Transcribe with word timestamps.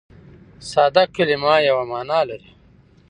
ساده 0.71 1.03
کلیمه 1.15 1.53
یوه 1.69 1.83
مانا 1.91 2.19
لري. 2.29 2.49